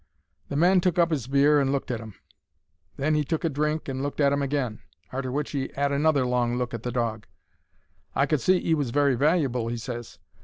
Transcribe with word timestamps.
The 0.49 0.55
man 0.55 0.81
took 0.81 0.97
up 0.97 1.11
'is 1.11 1.27
beer 1.27 1.59
and 1.59 1.71
looked 1.71 1.91
at 1.91 2.01
'em; 2.01 2.15
then 2.97 3.15
'e 3.15 3.23
took 3.23 3.43
a 3.43 3.49
drink 3.49 3.87
and 3.87 4.01
looked 4.01 4.19
at 4.19 4.33
'em 4.33 4.41
again. 4.41 4.79
Arter 5.13 5.31
which 5.31 5.51
he 5.51 5.71
'ad 5.75 5.91
another 5.91 6.25
look 6.25 6.73
at 6.73 6.81
the 6.81 6.91
dog. 6.91 7.27
"I 8.15 8.25
could 8.25 8.41
see 8.41 8.57
'e 8.67 8.73
was 8.73 8.89
very 8.89 9.13
valuable," 9.13 9.67
he 9.67 9.77
ses. 9.77 10.17